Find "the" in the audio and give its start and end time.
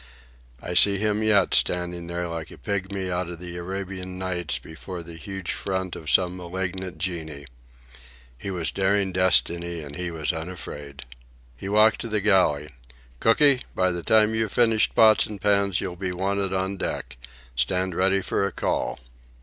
3.39-3.55, 5.03-5.13, 12.07-12.19, 13.91-14.01